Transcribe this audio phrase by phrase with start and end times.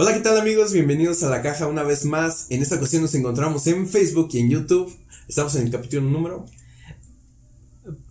[0.00, 0.72] Hola, ¿qué tal amigos?
[0.72, 2.46] Bienvenidos a la caja una vez más.
[2.50, 4.96] En esta ocasión nos encontramos en Facebook y en YouTube.
[5.26, 6.46] Estamos en el capítulo número.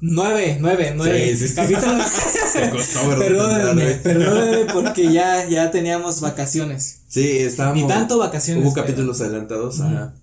[0.02, 1.34] Nueve, nueve, nueve.
[1.38, 1.56] Sí, sí, sí.
[3.18, 7.04] Perdónenme, perdónenme porque ya, ya teníamos vacaciones.
[7.08, 7.82] Sí, estábamos.
[7.82, 8.66] Ni tanto vacaciones.
[8.66, 9.80] Hubo pero- capítulos adelantados.
[9.80, 10.14] Ajá.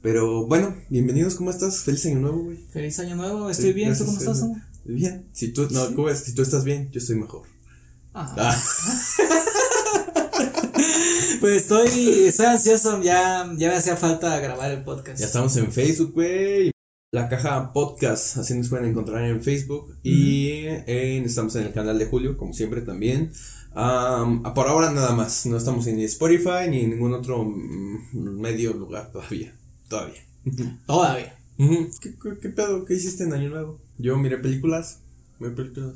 [0.00, 1.80] Pero bueno, bienvenidos, ¿cómo estás?
[1.80, 2.56] Feliz año nuevo, güey.
[2.72, 4.42] Feliz año nuevo, estoy bien, ¿tú cómo estás?
[4.86, 5.26] Bien.
[5.34, 6.20] Si tú, no, ¿cómo es?
[6.20, 7.42] Si tú estás bien, yo estoy mejor.
[8.14, 8.34] Ah.
[8.38, 8.56] Ah,
[11.40, 11.88] Pues estoy,
[12.26, 15.18] estoy ansioso, ya, ya me hacía falta grabar el podcast.
[15.18, 16.70] ya estamos en Facebook, güey.
[17.12, 19.96] La caja podcast, así nos pueden encontrar en Facebook.
[20.02, 20.50] Y
[20.86, 23.32] en- estamos en el canal de Julio, como siempre también.
[23.74, 25.46] Am, por ahora nada más.
[25.46, 29.56] No estamos en Spotify ni en ningún otro mm, medio lugar todavía.
[29.88, 30.22] Todavía.
[30.86, 31.38] Todavía.
[31.58, 31.88] Ujú.
[32.00, 32.84] ¿Qué, qué, qué pedo?
[32.84, 33.80] ¿Qué hiciste en Año Nuevo?
[33.98, 35.00] Yo miré películas.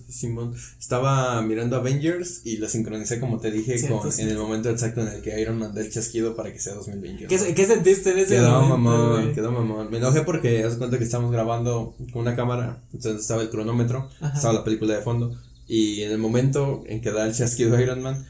[0.09, 0.55] Simón.
[0.79, 4.23] Estaba mirando Avengers y la sincronicé como te dije con, sí.
[4.23, 6.75] en el momento exacto en el que Iron Man da el chasquido para que sea
[6.75, 7.29] 2021.
[7.29, 8.79] ¿Qué, qué sentiste en ese Quedó momento?
[8.79, 9.35] mamón, güey?
[9.35, 9.91] quedó mamón.
[9.91, 14.09] Me enojé porque haz cuenta que estábamos grabando con una cámara, entonces estaba el cronómetro,
[14.21, 14.35] Ajá.
[14.35, 18.03] estaba la película de fondo, y en el momento en que da el chasquido Iron
[18.03, 18.27] Man,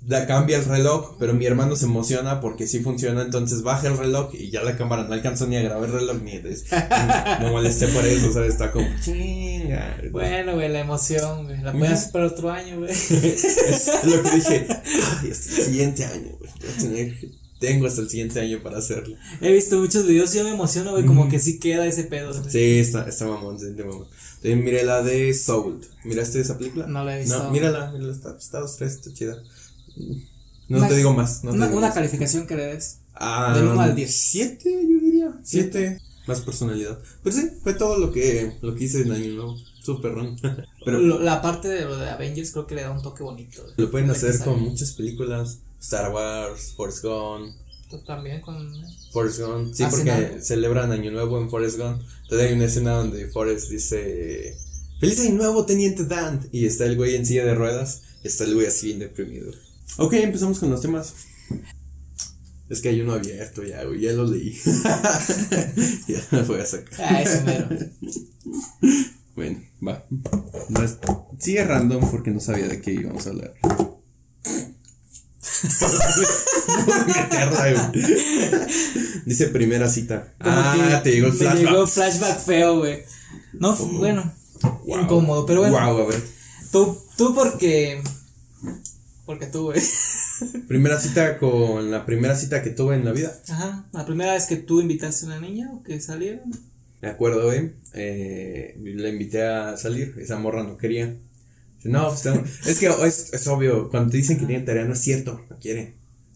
[0.00, 3.98] da, cambia el reloj, pero mi hermano se emociona porque sí funciona, entonces baja el
[3.98, 6.64] reloj y ya la cámara no alcanzó ni a grabar el reloj ni des-
[7.40, 8.52] me molesté por eso, ¿sabes?
[8.52, 9.98] Está como chinga.
[10.10, 11.60] Bueno, güey, la emoción, güey.
[11.62, 12.90] La puedes para otro año, güey.
[12.90, 14.66] es lo que dije,
[15.22, 17.38] ay, hasta el siguiente año, güey.
[17.60, 19.16] Tengo hasta el siguiente año para hacerlo.
[19.40, 22.30] He visto muchos videos y yo me emociono, güey, como que sí queda ese pedo.
[22.32, 22.50] güey.
[22.50, 24.06] Sí, está, está mamón, sí, está mamón.
[24.40, 25.80] También miré la de Soul.
[26.04, 26.86] ¿Miraste esa película?
[26.86, 27.42] No la he visto.
[27.42, 29.42] No, mírala, mírala, está, está dos, tres, está chida.
[30.68, 31.42] No Una- te digo más.
[31.44, 31.94] No te Una, digo una más.
[31.94, 32.98] calificación que le des.
[33.14, 34.14] Ah, del uno al diez.
[34.14, 35.32] Siete, yo diría.
[35.42, 36.00] Siete.
[36.26, 36.98] Más personalidad.
[37.22, 39.56] Pero sí, fue todo lo que, lo que hice en Año Nuevo.
[39.82, 40.36] Súper ron.
[40.84, 43.62] Pero Lo- la parte de lo de Avengers creo que le da un toque bonito.
[43.76, 45.60] lo pueden hacer con muchas películas.
[45.80, 47.54] Star Wars, Forrest Gump.
[47.88, 48.70] Tú también con.
[49.12, 49.72] Forrest Gump.
[49.72, 52.02] Sí, ¿Hacen porque celebran Año Nuevo en Forrest Gump.
[52.24, 54.54] Entonces hay una escena donde Forrest dice:
[55.00, 56.46] ¡Feliz Año Nuevo, Teniente Dan!
[56.52, 58.02] Y está el güey en silla de ruedas.
[58.22, 59.50] Está el güey así bien deprimido.
[59.98, 61.12] Ok, empezamos con los temas.
[62.68, 64.00] Es que hay uno abierto ya, güey.
[64.00, 64.58] Ya lo leí.
[66.08, 67.00] ya me voy a sacar.
[67.00, 67.68] Ah, eso mero.
[69.34, 70.04] Bueno, va.
[70.68, 70.98] No es-
[71.38, 73.54] Sigue random porque no sabía de qué íbamos a hablar.
[77.06, 78.02] Meterla, güey.
[79.24, 80.34] Dice primera cita.
[80.40, 81.70] Ah, te llegó el flashback.
[81.70, 83.02] llegó flashback feo, güey.
[83.54, 84.32] No, bueno,
[84.84, 85.00] Wow.
[85.02, 85.76] incómodo, pero bueno.
[85.94, 86.22] Wow, a ver.
[86.72, 88.02] Tú, tú porque.
[89.28, 89.78] Porque güey.
[90.68, 93.38] Primera cita con la primera cita que tuve en la vida.
[93.50, 93.86] Ajá.
[93.92, 96.50] La primera vez que tú invitaste a una niña o que salieron.
[97.02, 97.74] Me acuerdo, güey.
[97.92, 100.14] Eh, le invité a salir.
[100.18, 101.14] Esa morra no quería.
[101.84, 102.42] No, pues, no.
[102.66, 103.90] es que es, es obvio.
[103.90, 105.44] Cuando te dicen que tienen tarea, no es cierto.
[105.50, 105.94] No quieren.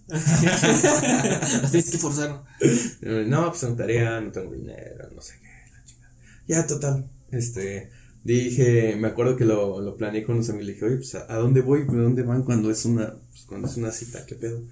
[0.08, 0.40] Las
[1.70, 2.44] tienes que forzar.
[2.60, 6.14] Eh, No, pues tengo tarea, no tengo dinero, no sé qué, la chingada.
[6.46, 7.08] Ya, total.
[7.30, 7.90] Este,
[8.24, 10.66] dije, me acuerdo que lo, lo planeé con unos amigos.
[10.66, 11.82] Le dije, oye, pues, ¿a, dónde voy?
[11.82, 14.24] ¿A dónde van cuando es una, pues, cuando es una cita?
[14.26, 14.62] ¿Qué pedo?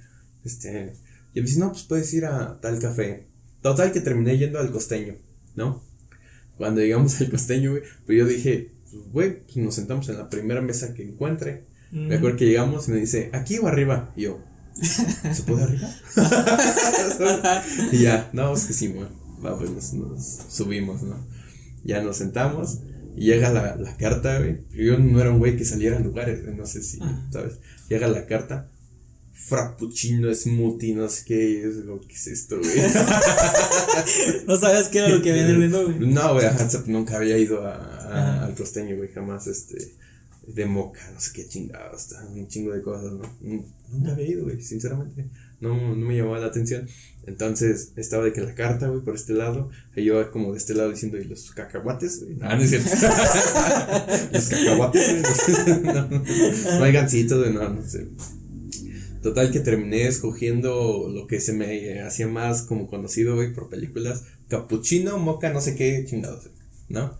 [0.44, 0.94] Este,
[1.34, 3.26] y me dice, no, pues puedes ir a tal café.
[3.62, 5.16] Total que terminé yendo al costeño,
[5.56, 5.82] ¿no?
[6.56, 10.28] Cuando llegamos al costeño, güey, pues yo dije, pues, güey, pues nos sentamos en la
[10.28, 11.64] primera mesa que encuentre.
[11.92, 14.12] Me acuerdo que llegamos y me dice, ¿aquí o arriba?
[14.14, 14.40] Y yo,
[14.80, 15.92] ¿se puede arriba?
[17.90, 19.08] y ya, no, es que sí, güey.
[19.44, 21.16] Va, pues nos subimos, ¿no?
[21.82, 22.78] Ya nos sentamos
[23.16, 24.58] y llega la, la carta, güey.
[24.72, 26.98] Yo no era un güey que saliera a lugares, güey, no sé si.
[27.30, 27.54] ¿sabes?
[27.88, 28.68] Llega la carta.
[29.32, 31.62] Frappuccino, smoothie, no sé qué.
[31.62, 32.70] Yo digo, ¿qué es esto, güey?
[34.46, 35.98] No sabías qué era lo que viene viendo, güey.
[36.00, 36.46] No, güey,
[36.86, 39.94] nunca había ido a, al costeño, güey, jamás, este,
[40.46, 43.22] de moca, no sé qué chingados, un chingo de cosas, ¿no?
[43.42, 45.26] Nun- Nunca había ido, güey, sinceramente,
[45.60, 46.86] no, no me llamaba la atención,
[47.26, 50.74] entonces, estaba de que la carta, güey, por este lado, y yo como de este
[50.74, 52.24] lado diciendo, ¿y los cacahuates?
[52.40, 52.88] Ah, no es cierto,
[54.32, 55.82] los cacahuates, güey,
[56.78, 58.08] no, hay gancitos, güey, no, no sé.
[59.22, 64.24] Total que terminé escogiendo lo que se me hacía más como conocido, güey, por películas.
[64.48, 66.48] Capuchino, moca, no sé qué chingados,
[66.88, 67.18] ¿no?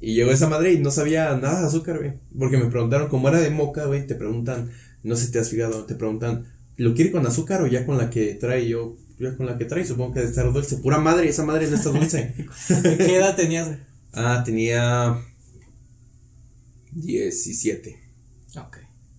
[0.00, 2.14] Y llegó esa madre y no sabía nada de azúcar, güey.
[2.36, 4.70] Porque me preguntaron, como era de moca, güey, te preguntan,
[5.04, 7.98] no sé si te has fijado, te preguntan, ¿lo quiere con azúcar o ya con
[7.98, 8.68] la que trae?
[8.68, 10.78] Yo, ya con la que trae, supongo que debe estar dulce.
[10.78, 12.34] Pura madre, esa madre no está dulce.
[12.98, 13.78] ¿Qué edad tenías, güey?
[14.12, 15.18] ah, tenía
[16.92, 17.96] 17.
[18.58, 18.78] Ok.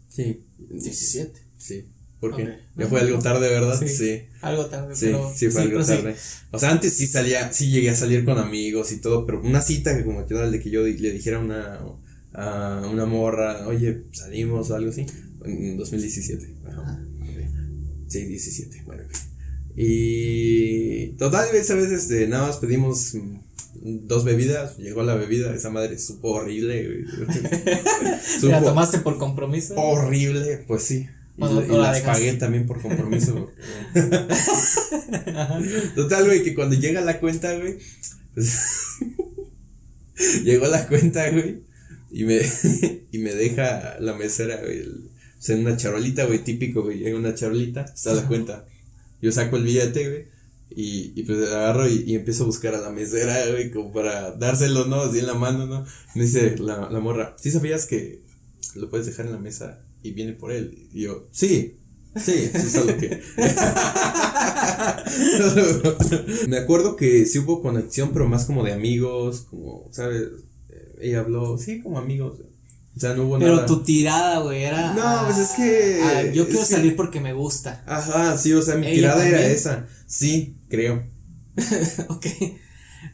[0.09, 0.43] Sí.
[0.57, 1.39] 17.
[1.57, 1.89] Sí.
[2.19, 2.43] ¿Por qué?
[2.43, 2.49] Ok.
[2.77, 3.77] Ya fue algo tarde, ¿verdad?
[3.79, 3.87] Sí.
[3.87, 4.21] sí.
[4.41, 5.31] Algo tarde, Sí, pero.
[5.35, 5.91] sí fue algo sí.
[5.93, 6.15] tarde.
[6.51, 9.61] O sea, antes sí salía, sí llegué a salir con amigos y todo, pero una
[9.61, 11.79] cita que como que era el de que yo le dijera a una,
[12.33, 15.05] a una morra, oye, salimos o algo así,
[15.45, 16.55] en 2017.
[16.67, 17.03] Ajá.
[18.07, 19.03] Sí, 17, bueno.
[19.75, 23.13] Y total, esa vez este, nada más pedimos
[23.81, 26.85] dos bebidas, llegó la bebida, esa madre supo horrible.
[26.87, 27.27] güey.
[27.65, 29.75] ¿La Supo tomaste por compromiso?
[29.75, 31.07] horrible, pues sí.
[31.37, 32.01] Y, la las dejaste.
[32.03, 33.51] pagué también por compromiso.
[35.95, 37.77] Total, güey, que cuando llega la cuenta, güey.
[38.33, 38.57] pues,
[40.43, 41.61] llegó la cuenta, güey.
[42.11, 42.39] Y me,
[43.11, 44.79] y me deja la mesera, güey.
[44.79, 45.09] el-
[45.47, 46.99] sea, en una charolita, güey, típico, güey.
[46.99, 48.65] Llega una charolita, está la cuenta.
[49.21, 50.25] Yo saco el billete, güey.
[50.69, 54.31] Y, y pues agarro y, y empiezo a buscar a la mesera, güey, como para
[54.31, 55.01] dárselo, ¿no?
[55.01, 55.85] Así en la mano, ¿no?
[56.13, 58.21] Me dice la, la morra, ¿sí sabías que
[58.75, 60.89] lo puedes dejar en la mesa y viene por él?
[60.93, 61.77] Y yo, sí,
[62.15, 63.21] sí, sí es algo que...
[66.47, 70.23] Me acuerdo que sí hubo conexión, pero más como de amigos, como, ¿sabes?
[70.69, 72.41] Eh, Ella habló, sí, como amigos.
[72.97, 73.65] O sea, no hubo Pero nada.
[73.67, 74.91] tu tirada, güey, era.
[74.93, 77.83] No, pues es que- ah, yo quiero que- salir porque me gusta.
[77.85, 79.55] Ajá, sí, o sea, mi ¿Ella tirada era también?
[79.55, 79.85] esa.
[80.07, 81.03] Sí, creo.
[82.09, 82.25] ok.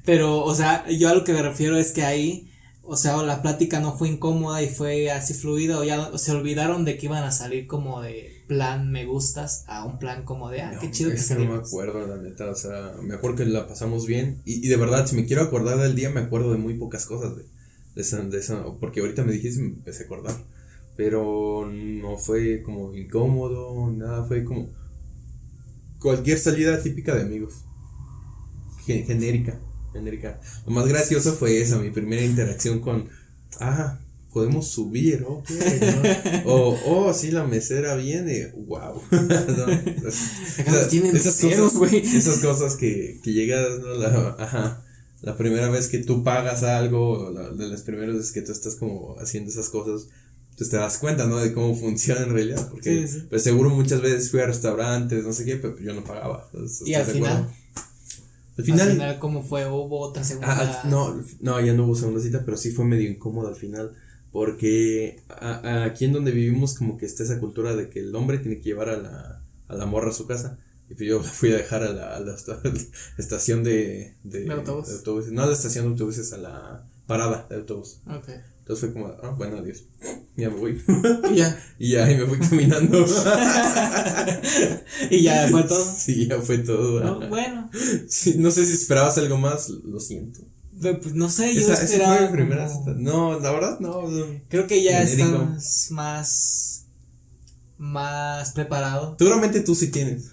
[0.06, 2.50] Pero, o sea, yo a lo que me refiero es que ahí,
[2.82, 6.84] o sea, la plática no fue incómoda y fue así fluida, o ya se olvidaron
[6.86, 10.62] de que iban a salir como de plan me gustas a un plan como de,
[10.62, 11.70] ah, No, qué chido que es que no me salimos.
[11.70, 12.50] acuerdo, la neta.
[12.50, 14.42] O sea, me acuerdo que la pasamos bien.
[14.46, 17.06] Y, y de verdad, si me quiero acordar del día, me acuerdo de muy pocas
[17.06, 17.46] cosas, güey.
[17.96, 20.36] De esa, de esa, porque ahorita me dijiste y me empecé a acordar.
[20.96, 24.70] Pero no fue como incómodo, nada, fue como
[26.00, 27.54] cualquier salida típica de amigos.
[28.86, 29.60] Gen- genérica,
[29.94, 30.40] genérica.
[30.66, 33.08] Lo más gracioso fue esa, mi primera interacción con,
[33.60, 34.00] ah,
[34.34, 35.50] podemos subir, ok,
[35.82, 36.02] ¿no?
[36.46, 39.02] O, oh, sí, la mesera viene, wow.
[39.12, 41.82] No, esas cosas-.
[42.14, 43.94] Esas cosas que, que llegas, ¿no?
[43.96, 44.83] La, ajá,
[45.24, 48.76] la primera vez que tú pagas algo, la- de las primeras veces que tú estás
[48.76, 50.08] como haciendo esas cosas,
[50.58, 51.38] pues te das cuenta, ¿no?
[51.38, 53.26] De cómo funciona en realidad, porque Sí, sí.
[53.30, 56.48] pues seguro muchas veces fui a restaurantes, no sé qué, pero yo no pagaba.
[56.54, 57.54] ¿estás- Y al final, acuerdo?
[58.56, 59.68] Al final, al final, ¿cómo fue?
[59.68, 60.56] ¿Hubo otra segunda?
[60.84, 63.94] Ah, no, no, ya no hubo segunda cita, pero sí fue medio incómodo al final.
[64.32, 68.16] Porque a- a- aquí en donde vivimos, como que está esa cultura de que el
[68.16, 70.60] hombre tiene que llevar a la, a la morra a su casa.
[71.00, 72.62] Y yo la fui a dejar a la, a la esta-
[73.18, 74.88] estación de, de, ¿De autobús?
[74.90, 75.32] de autobuses.
[75.32, 78.00] No a la estación de autobuses, a la parada de autobús.
[78.08, 78.30] Ok.
[78.60, 79.84] Entonces fue como, ah, bueno, adiós.
[80.36, 80.82] Ya me voy.
[81.32, 81.64] Y ya.
[81.78, 83.06] y ya, y me fui caminando.
[85.12, 85.86] y ya fue todo.
[85.96, 87.04] sí, ya fue todo.
[87.04, 87.70] No, bueno,
[88.08, 90.40] Sí, no sé si esperabas algo más, lo siento.
[90.82, 92.18] pero, pues, no sé, yo Esa, esa esperaba.
[92.18, 92.96] fue mi primera como- cita.
[92.98, 94.08] No, la verdad no.
[94.10, 94.26] no.
[94.50, 95.44] Creo que ya Genérico.
[95.56, 96.86] estás más.
[97.78, 99.16] más preparado.
[99.20, 100.26] Seguramente tú sí tienes.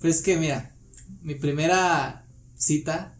[0.00, 0.74] Pues es que, mira,
[1.22, 2.24] mi primera
[2.56, 3.14] cita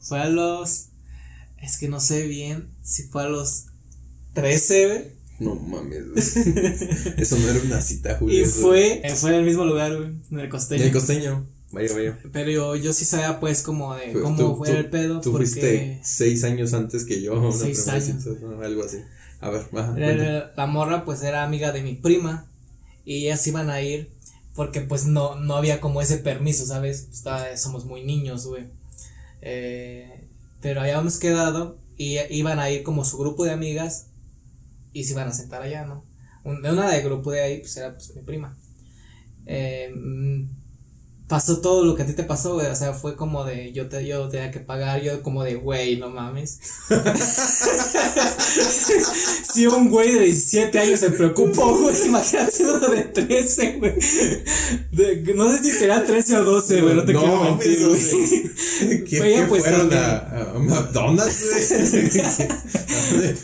[0.00, 0.86] fue a los.
[1.60, 3.66] Es que no sé bien si fue a los
[4.34, 5.04] 13, güey.
[5.40, 6.36] No mames.
[7.16, 8.42] Eso no era una cita, Julio.
[8.42, 10.82] Y fue, fue en el mismo lugar, güey, en el En costeño.
[10.84, 11.46] el costeño.
[11.70, 12.18] Vaya, vaya.
[12.32, 15.20] Pero yo, yo sí sabía, pues, como de Pues cómo tú- fue tú- el pedo.
[15.20, 17.38] Tú porque fuiste seis años antes que yo.
[17.38, 18.04] Una Seis años.
[18.24, 18.30] cita.
[18.64, 18.98] Algo así.
[19.40, 19.94] A ver, baja.
[20.56, 22.46] La morra, pues, era amiga de mi prima.
[23.04, 24.10] Y ellas iban a ir
[24.58, 27.02] porque, pues, no, no había como ese permiso, ¿sabes?
[27.02, 28.64] Pues, todavía somos muy niños, güey.
[29.40, 30.26] Eh,
[30.60, 34.08] pero habíamos quedado y iban a ir como su grupo de amigas
[34.92, 36.04] y se iban a sentar allá, ¿no?
[36.42, 38.58] Una del grupo de ahí, pues, era, pues, mi prima.
[39.46, 39.94] Eh,
[41.28, 42.66] pasó todo lo que a ti te pasó, güey.
[42.66, 45.96] O sea, fue como de yo, te, yo tenía que pagar, yo como de, güey,
[45.96, 46.58] no mames.
[49.52, 53.94] si un güey de 17 años se preocupó, güey, imagínate uno de 13, güey.
[55.34, 58.00] No sé si será 13 o 12, güey, no te quiero mentir, güey.
[59.04, 61.44] ¿Qué, Güey, qué pues, fueron a, a McDonald's?
[63.14, 63.34] güey?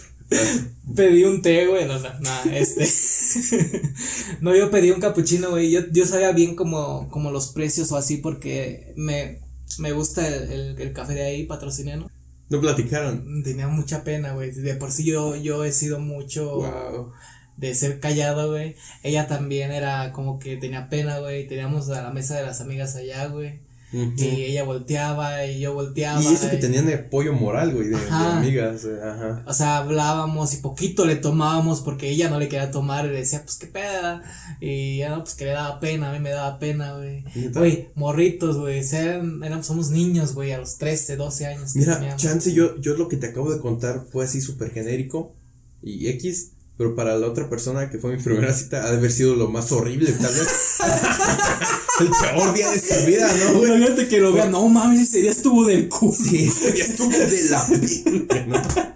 [0.95, 2.87] Pedí un té, güey, no, no, no, este.
[4.41, 5.71] no, yo pedí un capuchino, güey.
[5.71, 9.41] Yo, yo sabía bien como, como los precios o así porque me,
[9.79, 12.11] me gusta el, el, el café de ahí, patrocineno.
[12.51, 13.43] no platicaron.
[13.43, 14.51] Tenía mucha pena, güey.
[14.53, 17.13] De por sí yo, yo he sido mucho Wow.
[17.57, 18.77] de ser callado, güey.
[19.03, 21.47] Ella también era como que tenía pena, güey.
[21.49, 23.61] Teníamos a la mesa de las amigas allá, güey.
[23.95, 24.13] Ujú.
[24.17, 26.21] Y ella volteaba y yo volteaba.
[26.21, 28.85] Y eso que y- tenían de apoyo moral, güey, de, amigas.
[28.85, 29.45] eh, Ajá.
[29.47, 33.19] O sea, hablábamos y poquito le tomábamos porque ella no le quería tomar y le
[33.19, 34.23] decía, pues qué peda.
[34.61, 37.25] Y ya no, pues que le daba pena, a mí me daba pena, güey.
[37.53, 38.83] Güey, morritos, güey.
[38.93, 41.73] eran- somos niños, güey, a los 13, 12 años.
[41.73, 45.37] que Mira, chance, yo, yo lo que te acabo de contar fue así súper genérico
[45.83, 49.13] y X, pero para la otra persona que fue mi primera cita ha de haber
[49.13, 50.79] sido lo más horrible, tal vez.
[52.01, 53.77] El peor día de su vida, ¿no, güey?
[53.77, 56.13] Imagínate que lo vean, no mames, ese día estuvo del culo.
[56.13, 58.95] Sí, ese día estuvo de la.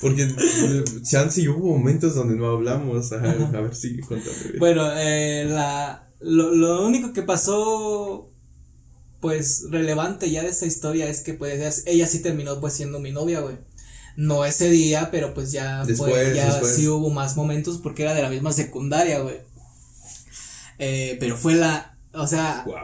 [0.00, 0.28] Porque
[1.02, 3.12] chance y hubo momentos donde no hablamos.
[3.12, 4.58] Ajá, a ver, sigue contando.
[4.58, 8.28] Bueno, eh, la, lo, lo único que pasó,
[9.20, 13.12] pues, relevante ya de esta historia es que, pues, ella sí terminó, pues, siendo mi
[13.12, 13.58] novia, güey.
[14.16, 16.74] No ese día, pero pues ya fue, ya después.
[16.76, 19.36] sí hubo más momentos porque era de la misma secundaria, güey.
[20.78, 22.74] Eh, pero fue la, o sea, Wow.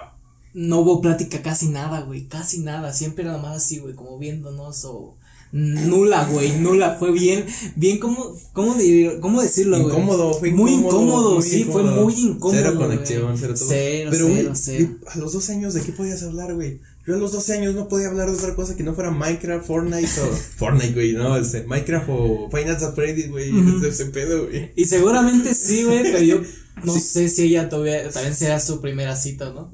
[0.54, 4.84] no hubo plática casi nada, güey, casi nada, siempre nada más así, güey, como viéndonos
[4.84, 5.16] o
[5.52, 8.74] nula, güey, nula, fue bien, bien, ¿cómo, cómo,
[9.22, 9.88] cómo decirlo, güey?
[9.94, 10.98] Incómodo, fue Muy incómodo.
[11.00, 12.04] incómodo, muy sí, fue incómodo.
[12.04, 13.68] muy incómodo, Cero conexión, cero todo.
[13.68, 14.88] Cero, Pero, cero, cero.
[15.06, 16.80] a los 12 años, ¿de qué podías hablar, güey?
[17.06, 19.64] Yo a los 12 años no podía hablar de otra cosa que no fuera Minecraft,
[19.66, 20.26] Fortnite o.
[20.56, 23.84] Fortnite, güey, no, este, Minecraft o Final Fantasy, güey, Ujú.
[23.86, 24.72] ese pedo, güey.
[24.74, 26.40] Y seguramente sí, güey, pero yo
[26.84, 27.00] no Sí.
[27.00, 29.72] sé si ella todavía, también será su primera cita, ¿no?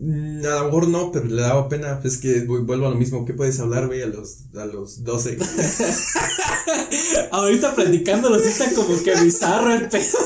[0.00, 2.00] Mm, A lo mejor no, pero le daba pena.
[2.04, 3.24] Es que vu- vuelvo a lo mismo.
[3.24, 5.38] ¿Qué puedes hablar, güey, a los, a los 12?
[7.32, 10.18] Ahorita platicándolo está como que bizarro el pedo.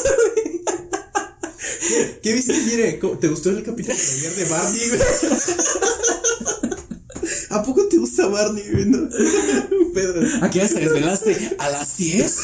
[2.22, 2.98] ¿Qué viste ayer?
[2.98, 5.00] ¿Cómo- ¿Te gustó el capítulo de ayer de Barney, güey?
[7.50, 8.84] ¿A poco te gusta Barney, güey?
[8.86, 9.08] No?
[9.94, 10.22] Pedro.
[10.40, 11.56] ¿A qué hora te desvelaste?
[11.58, 12.34] ¿A las 10?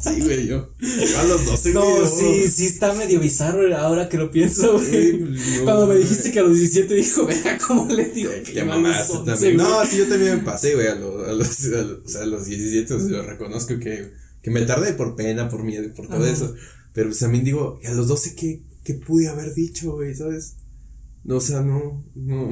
[0.00, 0.70] Sí, güey, yo.
[1.18, 2.08] a los 12, No, güey.
[2.46, 5.18] sí, sí está medio bizarro ahora que lo pienso, güey.
[5.18, 8.54] no, Cuando me dijiste que a los 17 dijo, vea cómo le digo que Te
[8.54, 9.56] yo a los mamaste 11, también.
[9.56, 9.66] güey.
[9.68, 12.44] No, sí, yo también me pasé, güey, a los, a los, a los, a los
[12.44, 16.22] 17, o sea, yo reconozco que, que me tardé por pena, por miedo, por todo
[16.22, 16.30] Ajá.
[16.32, 16.54] eso.
[16.94, 20.56] Pero pues también digo, ¿y a los 12 qué, qué pude haber dicho, güey, sabes?
[21.24, 22.50] No, o sea, no, no.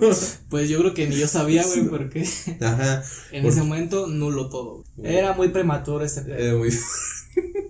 [0.50, 2.26] Pues yo creo que ni yo sabía, güey, porque
[2.60, 3.02] Ajá.
[3.32, 4.84] en ese momento nulo todo.
[4.96, 5.16] güey.
[5.16, 6.20] Era muy prematuro este.
[6.28, 6.70] Era muy.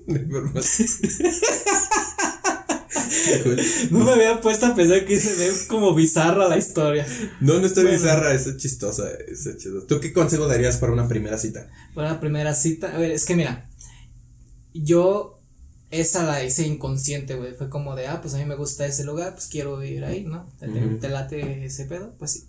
[3.91, 7.07] No me había puesto a pensar que se ve como bizarra la historia.
[7.41, 7.97] No, no está Bueno.
[7.97, 9.87] bizarra, es chistosa, es chistosa.
[9.87, 11.69] ¿Tú qué consejo darías para una primera cita?
[11.95, 13.69] Para la primera cita, a ver, es que mira,
[14.73, 15.34] yo
[16.01, 17.55] esa la hice inconsciente, güey.
[17.55, 20.25] Fue como de, ah, pues a mí me gusta ese lugar, pues quiero ir ahí,
[20.25, 20.47] ¿no?
[20.59, 22.13] ¿Te, late ese pedo?
[22.19, 22.45] Pues sí.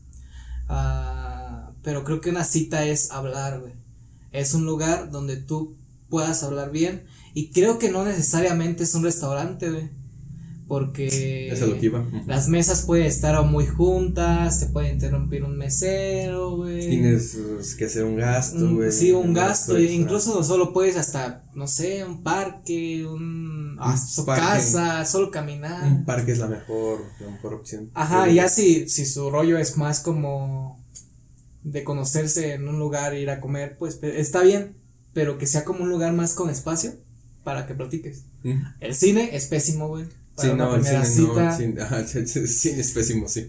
[0.68, 3.74] Ah, pero creo que una cita es hablar, güey.
[4.32, 5.75] Es un lugar donde tú
[6.10, 7.06] puedas hablar bien.
[7.34, 9.90] Y creo que no necesariamente es un restaurante, güey.
[10.68, 12.06] Porque Eso es lo que iba.
[12.26, 16.90] las mesas pueden estar muy juntas, te puede interrumpir un mesero, güey.
[16.90, 18.92] Tienes pues, que hacer un gasto, güey.
[18.92, 19.96] sí, un gasto, extra.
[19.96, 24.42] incluso no solo puedes hasta, no sé, un parque, un, a su parque.
[24.42, 25.86] casa, solo caminar.
[25.86, 27.92] Un parque es la mejor, la mejor opción.
[27.94, 30.84] Ajá, ya si, si su rollo es más como
[31.64, 34.78] de conocerse en un lugar, ir a comer, pues está bien,
[35.14, 36.94] pero que sea como un lugar más con espacio
[37.44, 38.24] para que platiques.
[38.80, 40.06] El cine es pésimo, güey.
[40.38, 41.44] Sí, para una no, el cine cita.
[41.50, 43.48] no, cine, ajá, el cine es pésimo, sí.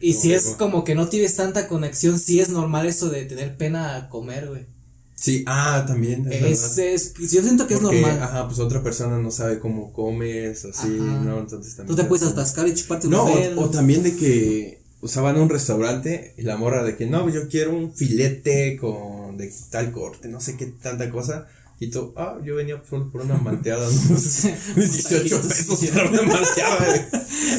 [0.00, 3.56] Y si es como que no tienes tanta conexión, sí es normal eso de tener
[3.56, 4.66] pena a comer, güey.
[5.14, 6.30] Sí, ah, también.
[6.30, 8.22] es Es, yo siento que Porque, es normal.
[8.22, 11.20] Ajá, pues otra persona no sabe cómo comes, así, Ajá.
[11.20, 11.38] ¿no?
[11.40, 11.96] Entonces Tú también.
[11.96, 16.42] te puedes atascar y chuparte No, o, o también de que usaban un restaurante y
[16.42, 20.56] la morra de que no, yo quiero un filete con de tal corte, no sé
[20.56, 21.46] qué tanta cosa.
[21.80, 23.92] Y tú, ah, yo venía por, por una malteada, ¿no?
[24.76, 27.08] 18 pesos para una malteada.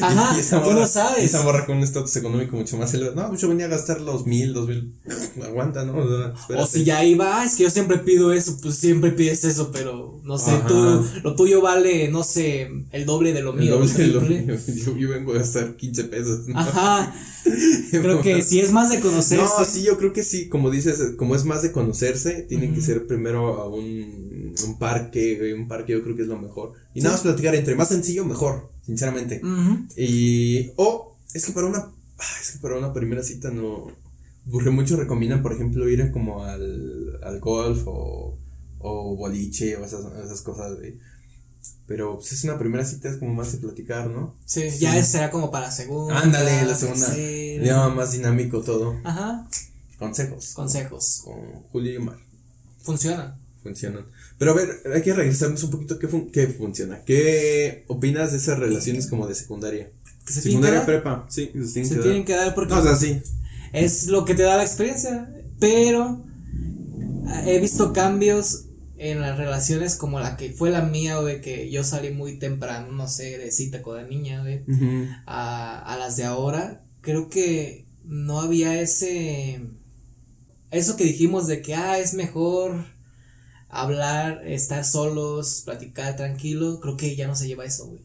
[0.02, 1.22] Ajá, Y esa tú morra- lo sabes.
[1.24, 3.16] y esa morra con un estatus económico mucho más elevado.
[3.22, 4.94] No, pues yo venía a gastar los mil, dos mil.
[5.44, 5.98] Aguanta, ¿no?
[5.98, 6.72] O, sea, O espérate.
[6.72, 10.20] si ya iba, "Ah, es que yo siempre pido eso, pues siempre pides eso, pero
[10.24, 10.68] no sé, Ajá.
[10.68, 13.78] tú, lo tuyo vale, no sé, el doble de lo El mío.
[13.78, 14.58] doble el de lo mío.
[14.86, 16.48] Yo, yo vengo a gastar 15 pesos.
[16.48, 16.58] ¿no?
[16.60, 17.14] Ajá,
[17.92, 19.44] creo que si es más de conocerse.
[19.44, 22.82] No, sí, yo creo que sí, como dices, como es más de conocerse, tiene que
[22.82, 26.74] ser primero a un, un parque, un parque yo creo que es lo mejor.
[26.94, 27.04] Y Sí.
[27.04, 29.42] nada más platicar, entre más sencillo, mejor, sinceramente.
[29.98, 31.80] Y, o, es que para una,
[32.18, 33.92] ah, es que para una primera cita no,
[34.52, 38.38] porque muchos recomiendan, por ejemplo, ir como al, al golf o,
[38.80, 40.98] o boliche o esas, esas cosas, güey.
[41.88, 44.36] Pero, pues, es una primera cita, es como más de platicar, ¿no?
[44.46, 44.80] Sí, Sí.
[44.80, 46.20] ya será como para segunda.
[46.20, 47.06] Ándale, la segunda.
[47.08, 47.64] tercera.
[47.66, 48.96] Ya más dinámico todo.
[49.04, 49.48] Ajá,
[49.98, 50.54] Consejos.
[50.54, 51.22] consejos.
[51.24, 51.36] Con
[51.72, 52.18] Julio y Omar.
[52.82, 53.40] Funcionan.
[53.64, 54.06] funcionan.
[54.38, 55.98] Pero a ver, hay que regresarnos un poquito.
[55.98, 57.02] ¿Qué, fun- qué funciona?
[57.04, 59.90] ¿Qué opinas de esas relaciones como de secundaria?
[60.26, 60.86] Que se tienen que secundaria dar.
[60.86, 62.26] prepa, sí, se tienen Se que tienen dar.
[62.26, 63.22] que dar porque No, o sea, sí.
[63.76, 65.30] Es lo que te da la experiencia.
[65.60, 66.26] Pero
[67.46, 68.66] he visto cambios
[68.98, 72.92] en las relaciones como la que fue la mía, güey, que yo salí muy temprano,
[72.92, 74.64] no sé, de cita con la niña, güey,
[75.26, 76.86] a, a las de ahora.
[77.02, 79.62] Creo que no había ese.
[80.72, 82.86] Eso que dijimos de que, ah, es mejor
[83.70, 86.80] hablar, estar solos, platicar tranquilo.
[86.80, 88.05] Creo que ya no se lleva eso, güey.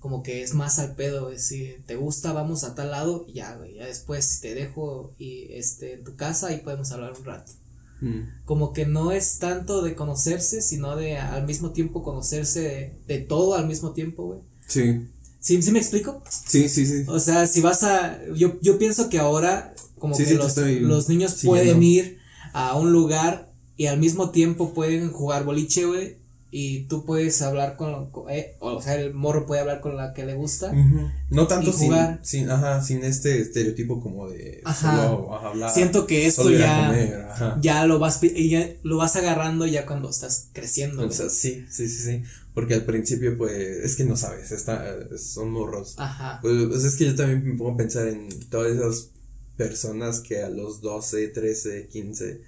[0.00, 1.38] Como que es más al pedo, güey.
[1.38, 3.74] Si te gusta, vamos a tal lado, y ya, güey.
[3.74, 7.52] Ya después, te dejo y este, en tu casa, ahí podemos hablar un rato.
[8.00, 8.44] Mm.
[8.44, 13.18] Como que no es tanto de conocerse, sino de al mismo tiempo conocerse de, de
[13.18, 14.40] todo al mismo tiempo, güey.
[14.68, 15.08] Sí.
[15.40, 16.22] ¿Sí, ¿Sí me explico?
[16.28, 17.04] Sí, sí, sí.
[17.06, 18.20] O sea, si vas a.
[18.34, 22.18] Yo, yo pienso que ahora, como Sí, que sí, los, los niños pueden ir
[22.52, 26.17] a un lugar y al mismo tiempo pueden jugar boliche, güey.
[26.50, 28.10] Y tú puedes hablar con.
[28.30, 30.72] eh, o sea, el morro puede hablar con la que le gusta.
[31.28, 32.20] No tanto sin, jugar.
[32.22, 35.08] sin, ajá, sin este estereotipo como de Ajá.
[35.08, 35.70] solo hablar.
[35.70, 36.86] Siento que esto ya.
[36.86, 37.26] comer.
[37.60, 41.86] Ya lo vas, ya lo vas agarrando ya cuando estás creciendo, O sea, sí, sí,
[41.88, 42.22] sí, sí.
[42.54, 44.84] Porque al principio, pues, es que no sabes, está,
[45.18, 45.94] son morros.
[45.98, 46.38] Ajá.
[46.40, 49.10] Pues, pues es que yo también me pongo a pensar en todas esas
[49.56, 52.40] personas que a los 12, 13, 15,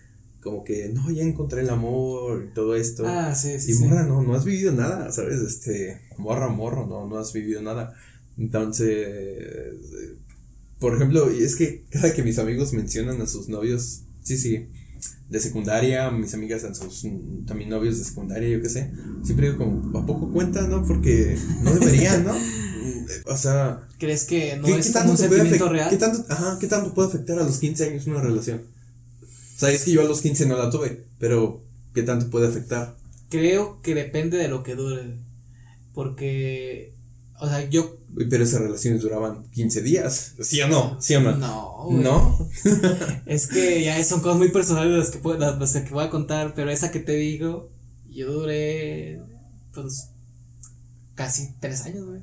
[0.43, 3.05] como que, no, ya encontré el amor y todo esto.
[3.07, 3.73] Ah, sí, sí.
[3.73, 3.85] y sí.
[3.85, 5.41] morra, no, no has vivido nada, ¿sabes?
[5.41, 7.95] Este, morra, morro, no, no has vivido nada.
[8.39, 9.75] Entonces,
[10.79, 14.69] por ejemplo, y es que cada que mis amigos mencionan a sus novios, sí, sí,
[15.29, 17.07] de secundaria, mis amigas a sus
[17.47, 18.91] también novios de secundaria, yo qué sé,
[19.23, 20.83] siempre digo como, ¿a poco cuenta, no?
[20.85, 22.35] Porque no deberían, ¿no?
[23.27, 25.91] O sea, ¿Crees que no ¿qué, es qué un tanto te puede sentimiento real?
[25.91, 28.63] ¿qué tanto, ajá, ¿Qué tanto puede afectar a los 15 años una relación?
[29.61, 31.63] Sea, es que yo a los 15 no la tuve, pero
[31.93, 32.97] ¿qué tanto puede afectar?
[33.29, 35.19] Creo que depende de lo que dure.
[35.93, 36.95] Porque.
[37.39, 37.99] O sea, yo.
[38.31, 40.97] Pero esas relaciones duraban 15 días, ¿sí o no?
[40.99, 41.37] ¿Sí o no?
[41.37, 41.85] No.
[41.85, 42.03] güey.
[42.03, 42.49] ¿No?
[43.27, 46.55] Es que ya son cosas muy personales las que, puedo, las que voy a contar,
[46.55, 47.71] pero esa que te digo,
[48.09, 49.21] yo duré,
[49.75, 50.09] pues,
[51.15, 52.23] casi tres años, güey.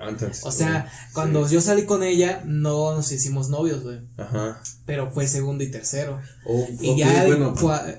[0.00, 1.12] Ah, entonces, O sea, sí.
[1.14, 4.60] cuando yo salí con ella, no nos hicimos novios, güey, Ajá.
[4.84, 6.20] pero fue segundo y tercero.
[6.44, 7.54] Oh, Y ya, bueno,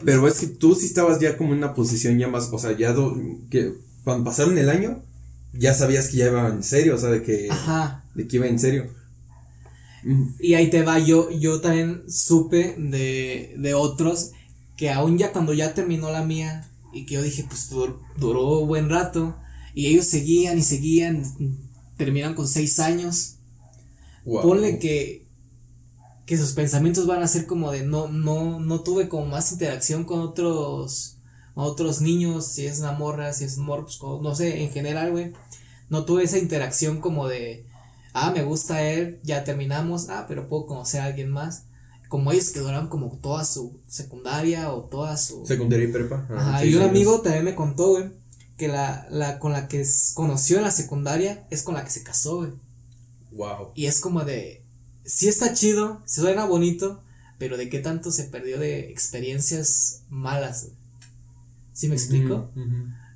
[0.06, 2.78] pero es que tú sí estabas ya como en una posición ya más, o sea,
[2.78, 3.16] ya do-
[3.50, 5.02] que cuando pasaron el año,
[5.54, 8.04] ya sabías que ya iba en serio, o sea, de que, Ajá.
[8.14, 8.92] de que iba en serio.
[10.40, 14.32] Y ahí te va, yo, yo también supe de, de otros
[14.78, 18.66] que aún ya cuando ya terminó la mía y que yo dije, pues dur- duró
[18.66, 19.36] buen rato
[19.74, 21.24] y ellos seguían y seguían,
[21.98, 23.36] terminan con seis años.
[24.24, 24.44] wow.
[24.44, 25.28] Ponle que,
[26.26, 30.06] que sus pensamientos van a ser como de no, no, no tuve como más interacción
[30.06, 31.18] con otros,
[31.56, 35.34] otros niños, si es una morra, si es un pues no sé, en general, güey.
[35.90, 37.66] No tuve esa interacción como de,
[38.14, 41.64] ah, me gusta él, ya terminamos, ah, pero puedo conocer a alguien más.
[42.10, 45.46] Como ellos que duraron como toda su secundaria o toda su...
[45.46, 46.26] Secundaria y prepa.
[46.30, 48.12] ah, Ajá, y un amigo también me contó, güey,
[48.58, 52.04] que la, la con la que conoció en la secundaria es con la que se
[52.04, 52.52] casó, güey.
[53.32, 53.72] Wow.
[53.76, 54.64] Y es como de,
[55.06, 57.04] sí está chido, se suena bonito,
[57.38, 60.64] pero de qué tanto se perdió de experiencias malas.
[60.64, 60.76] güey?
[61.74, 62.50] ¿Sí me explico?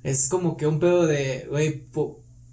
[0.04, 1.86] Es como que un pedo de, güey,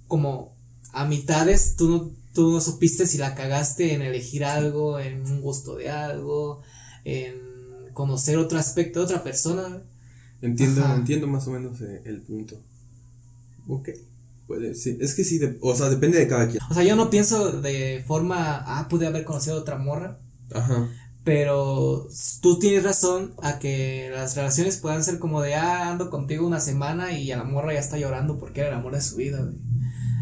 [0.07, 0.55] como
[0.91, 5.41] a mitades tú no, tú no supiste si la cagaste en elegir algo, en un
[5.41, 6.61] gusto de algo,
[7.05, 7.35] en
[7.93, 9.83] conocer otro aspecto de otra persona.
[10.41, 10.95] Entiendo, Ajá.
[10.95, 12.59] entiendo más o menos eh, el punto.
[13.69, 13.89] Ok.
[14.47, 14.97] Puede, sí.
[14.99, 16.61] Es que sí, de- o sea, depende de cada quien.
[16.69, 20.19] O sea, yo no pienso de forma, ah, pude haber conocido a otra morra,
[20.51, 20.89] Ajá.
[21.23, 22.07] Pero
[22.41, 26.59] tú tienes razón a que las relaciones puedan ser como de, ah, ando contigo una
[26.59, 29.39] semana y a la morra ya está llorando porque era el amor de su vida,
[29.39, 29.55] güey.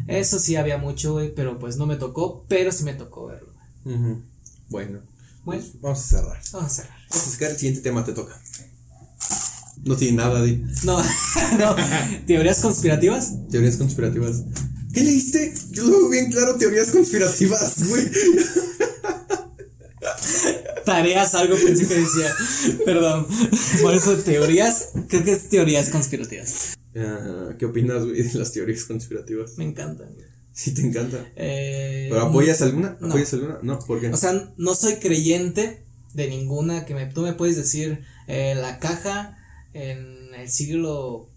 [0.07, 3.53] Eso sí había mucho, güey, pero pues no me tocó, pero sí me tocó verlo.
[3.86, 4.21] Ujú.
[4.69, 4.99] Bueno.
[5.45, 5.63] Bueno.
[5.63, 6.41] pues vamos a cerrar.
[6.51, 6.97] Vamos a cerrar.
[7.10, 8.38] Vamos a el siguiente tema, te toca.
[9.88, 11.02] No tiene nada de No,
[11.60, 11.76] no,
[12.26, 13.34] teorías conspirativas.
[13.50, 14.43] teorías conspirativas.
[14.93, 15.54] ¿Qué leíste?
[15.71, 18.04] Yo lo veo bien claro, teorías conspirativas, güey.
[20.86, 22.34] Tareas, algo pensé que decía.
[22.86, 23.28] Perdón.
[23.82, 26.78] Por eso teorías, creo que es teorías conspirativas.
[26.95, 29.58] Ah, ¿Qué opinas, güey, de las teorías conspirativas?
[29.58, 30.10] Me encantan.
[30.54, 31.23] Sí, te encanta.
[31.36, 32.97] Eh, ¿Pero apoyas alguna?
[33.00, 33.08] no.
[33.10, 33.60] ¿Apoyas alguna?
[33.62, 34.10] No, ¿por qué?
[34.10, 38.80] O sea, no soy creyente de ninguna que me, tú me puedes decir eh, la
[38.80, 39.37] caja
[39.77, 41.29] en el siglo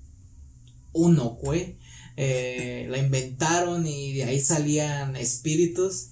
[0.95, 1.77] I, güey.
[2.17, 6.11] eh, la inventaron y de ahí salían espíritus.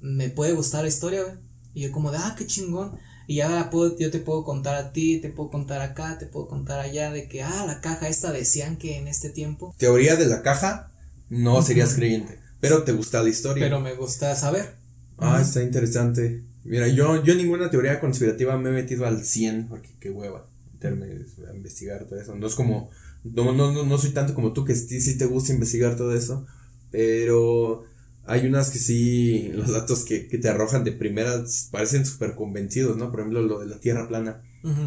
[0.00, 1.36] Me puede gustar la historia, güey.
[1.74, 2.98] Y yo como de, ah, qué chingón.
[3.26, 6.26] Y ya la puedo, yo te puedo contar a ti, te puedo contar acá, te
[6.26, 9.74] puedo contar allá de que, ah, la caja esta decían que en este tiempo.
[9.78, 10.92] Teoría de la caja,
[11.30, 13.64] no serías creyente, pero te gusta la historia.
[13.64, 14.76] Pero me gusta saber.
[15.16, 16.42] Ah, está interesante.
[16.64, 20.46] Mira, yo, yo ninguna teoría conspirativa me he metido al 100, porque qué hueva
[20.90, 22.34] meterme a investigar todo eso.
[22.34, 22.90] No es como,
[23.24, 26.14] no, no, no, no soy tanto como tú que sí, sí te gusta investigar todo
[26.14, 26.46] eso,
[26.90, 27.84] pero
[28.24, 32.96] hay unas que sí, los datos que, que te arrojan de primeras parecen súper convencidos,
[32.96, 33.10] ¿no?
[33.10, 34.42] Por ejemplo, lo de la Tierra plana.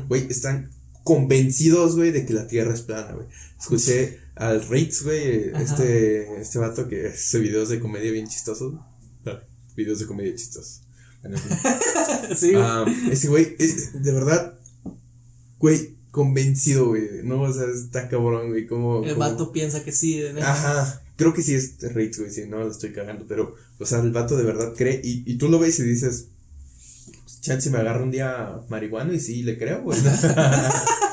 [0.08, 0.72] Güey, están
[1.04, 3.28] convencidos, güey, de que la Tierra es plana, güey.
[3.60, 8.74] Escuché al Ritz, güey, este, este vato que hace videos de comedia bien chistosos.
[9.26, 9.40] Ah,
[9.76, 10.82] Videos de comedia chistosos.
[12.36, 12.64] Sí, güey.
[12.64, 14.57] Ah, ese güey, es- de verdad,
[15.60, 17.04] güey, convencido, güey.
[17.24, 18.68] No, o sea, está cabrón, güey.
[18.68, 19.04] Como.
[19.04, 20.18] El como- vato piensa que sí.
[20.34, 20.52] neta.
[20.52, 21.02] Ajá.
[21.16, 22.32] Creo que sí es Riggs, güey.
[22.32, 23.26] Sí, no lo estoy cagando.
[23.28, 25.02] Pero, o sea, el vato de verdad cree.
[25.04, 26.28] Y, y tú lo ves y dices.
[27.42, 29.98] Chance me agarra un día marihuana y sí le creo, güey.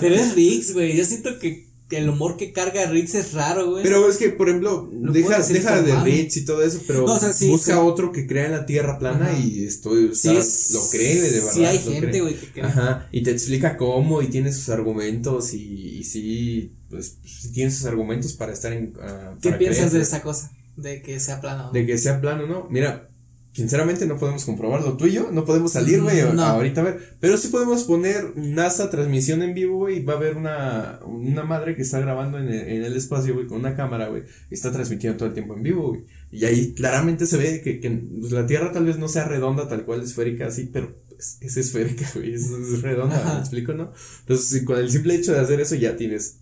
[0.00, 0.96] Pero es Riggs, güey.
[0.96, 3.82] Yo siento que, que el humor que carga Riggs es raro, güey.
[3.84, 5.94] Pero es que, por ejemplo, Lo deja, deja de.
[6.00, 7.78] Riggs y todo eso, pero No, o sea, sí, busca sí.
[7.80, 9.38] otro que crea en la tierra plana Ajá.
[9.38, 11.52] y estoy, o Sí sea, es- lo cree de verdad.
[11.52, 12.64] Sí hay gente, güey, que cree.
[12.64, 17.18] Ajá, y te explica cómo y tiene sus argumentos y, y sí, pues
[17.54, 18.92] tiene sus argumentos para estar en...
[19.00, 20.52] ah, ¿Qué para piensas de esa cosa?
[20.76, 21.70] De que sea plano.
[21.72, 22.66] De que sea plano, ¿no?
[22.68, 23.10] Mira,
[23.56, 24.96] sinceramente no podemos comprobarlo.
[24.98, 26.42] Tú y yo no podemos salir, güey, no.
[26.42, 27.16] ahorita a ver.
[27.20, 31.42] Pero sí podemos poner NASA transmisión en vivo, güey, y va a haber una, una
[31.44, 34.54] madre que está grabando en el, en el espacio, güey, con una cámara, güey, y
[34.54, 36.04] está transmitiendo todo el tiempo en vivo, güey.
[36.30, 39.66] Y ahí claramente se ve que, que pues, la Tierra tal vez no sea redonda
[39.68, 43.34] tal cual esférica, así, pero pues, es esférica, güey, es, es redonda, Ajá.
[43.34, 43.90] ¿me explico, no?
[44.20, 46.40] Entonces, con el simple hecho de hacer eso ya tienes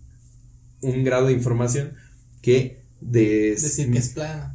[0.81, 1.93] un grado de información
[2.41, 4.54] que des- Decir que es plano.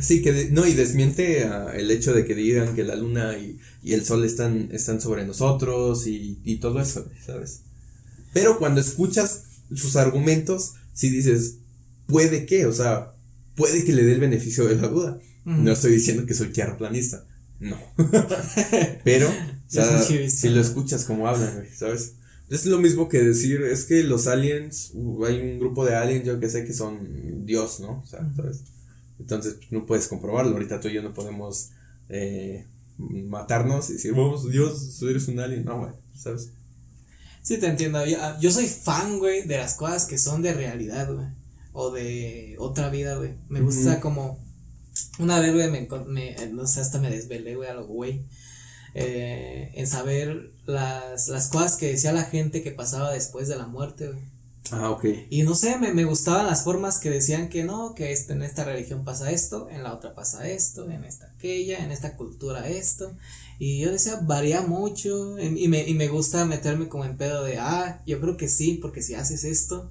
[0.00, 1.42] Sí, que de- no, y desmiente
[1.74, 5.26] el hecho de que digan que la luna y, y el sol están, están sobre
[5.26, 7.60] nosotros y, y todo eso, ¿sabes?
[8.32, 11.56] Pero cuando escuchas sus argumentos, sí dices,
[12.06, 13.14] puede que, o sea,
[13.56, 15.18] puede que le dé el beneficio de la duda.
[15.44, 17.24] No estoy diciendo que soy tierraplanista,
[17.58, 17.78] no.
[19.04, 19.32] Pero, o
[19.66, 19.98] sea,
[20.30, 22.14] si lo escuchas como hablan, güey, ¿sabes?
[22.50, 26.24] Es lo mismo que decir, es que los aliens, uh, hay un grupo de aliens,
[26.26, 28.00] yo que sé que son Dios, ¿no?
[28.02, 28.20] O sea.
[28.36, 28.60] ¿sabes?
[29.18, 30.52] Entonces, pues, no puedes comprobarlo.
[30.52, 31.70] Ahorita tú y yo no podemos
[32.08, 32.66] eh,
[32.98, 35.64] matarnos y decir, vamos, Dios, eres un alien.
[35.64, 36.50] No, güey, ¿sabes?
[37.42, 38.04] Sí, te entiendo.
[38.06, 41.26] Yo, ah, yo soy fan, güey, de las cosas que son de realidad, güey.
[41.72, 43.34] O de otra vida, güey.
[43.48, 44.38] Me gusta como.
[45.18, 45.70] Una vez, güey,
[46.06, 48.24] me, eh, no sé, hasta me desvelé, güey, a lo güey.
[48.94, 53.66] eh, en saber las, las cosas que decía la gente que pasaba después de la
[53.66, 54.22] muerte, güey.
[54.70, 55.04] Ah, ok.
[55.30, 58.42] Y no sé, me, me gustaban las formas que decían que no, que este, en
[58.42, 62.68] esta religión pasa esto, en la otra pasa esto, en esta aquella, en esta cultura
[62.68, 63.12] esto.
[63.58, 65.38] Y yo decía, varía mucho.
[65.38, 68.78] Y me, y me gusta meterme como en pedo de, ah, yo creo que sí,
[68.80, 69.90] porque si haces esto.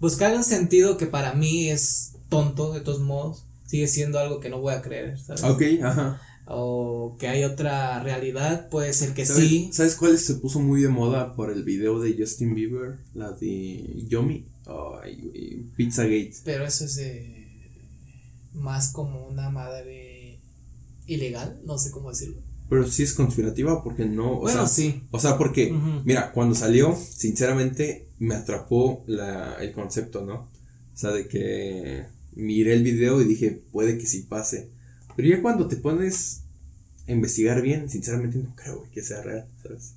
[0.00, 4.50] Buscar un sentido que para mí es tonto, de todos modos, sigue siendo algo que
[4.50, 5.42] no voy a creer, ¿sabes?
[5.44, 6.20] Ok, ajá.
[6.46, 9.70] O que hay otra realidad, puede ser que ¿Sabes, sí.
[9.72, 12.98] ¿Sabes cuál se puso muy de moda por el video de Justin Bieber?
[13.14, 14.44] La de Yomi.
[14.64, 16.34] Güey, Pizzagate.
[16.44, 17.42] Pero eso es eh,
[18.54, 20.40] más como una madre
[21.06, 22.42] ilegal, no sé cómo decirlo.
[22.68, 24.32] Pero sí es conspirativa porque no.
[24.32, 25.02] O bueno, sea, sí.
[25.10, 25.72] O sea, porque,
[26.04, 30.34] mira, cuando salió, sinceramente, me atrapó la, el concepto, ¿no?
[30.94, 34.70] O sea, de que miré el video y dije, puede que sí pase.
[35.16, 36.40] Pero ya cuando te pones
[37.08, 39.94] a investigar bien, sinceramente no creo güey, que sea real, ¿sabes?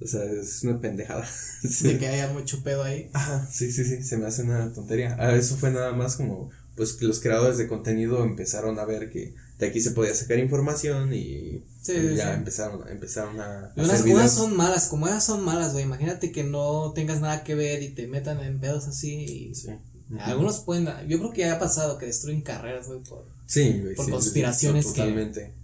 [0.00, 1.26] O sea, es una pendejada.
[1.62, 1.84] Sí.
[1.88, 3.10] De que haya mucho pedo ahí.
[3.12, 5.16] Ajá, sí, sí, sí, se me hace una tontería.
[5.18, 9.10] Ah, eso fue nada más como, pues que los creadores de contenido empezaron a ver
[9.10, 13.90] que de aquí se podía sacar información y Sí, sí, ya empezaron, empezaron a Unas,
[13.90, 14.30] hacer unas videos.
[14.32, 15.84] son malas, como esas son malas, güey.
[15.84, 19.50] Imagínate que no tengas nada que ver y te metan en pedos así.
[19.52, 19.52] y-.
[20.20, 23.24] Algunos pueden, yo creo que ya ha pasado que destruyen carreras, güey, por...
[23.48, 25.54] Sí, güey, por sí, sí, sí, conspiraciones que- totalmente.